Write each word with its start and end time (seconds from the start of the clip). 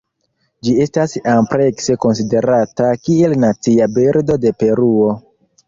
Ĝi 0.67 0.71
estas 0.85 1.13
amplekse 1.33 1.97
konsiderata 2.07 2.89
kiel 3.05 3.39
nacia 3.45 3.91
birdo 4.01 4.41
de 4.49 4.57
Peruo. 4.65 5.15